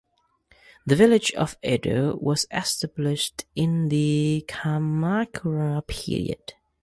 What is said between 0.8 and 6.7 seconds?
The village of Edo was established In the Kamakura period.